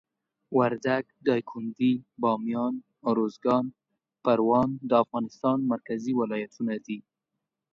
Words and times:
وردګ، 0.57 1.03
دایکندي، 1.27 1.93
بامیان، 2.21 2.75
اروزګان، 3.09 3.65
پروان 4.23 4.69
د 4.89 4.91
افغانستان 5.03 5.57
مرکزي 5.71 6.13
ولایتونه 6.21 6.73
دي. 6.85 6.99